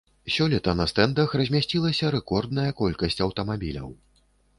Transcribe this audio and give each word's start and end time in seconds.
Сёлета 0.35 0.71
на 0.77 0.85
стэндах 0.91 1.35
размясцілася 1.41 2.09
рэкордная 2.15 2.65
колькасць 2.81 3.21
аўтамабіляў. 3.27 3.93